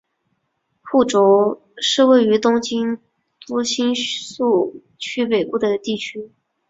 [0.81, 2.97] 户冢是位于东京
[3.45, 6.31] 都新宿区北部的地区。